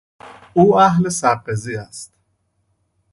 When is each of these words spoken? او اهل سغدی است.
او 0.53 0.79
اهل 0.79 1.09
سغدی 1.19 1.75
است. 1.75 2.13